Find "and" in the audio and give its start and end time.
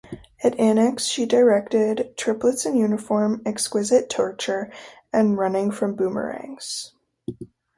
5.13-5.37